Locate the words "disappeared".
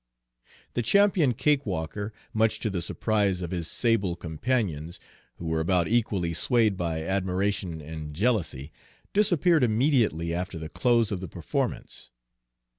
9.13-9.63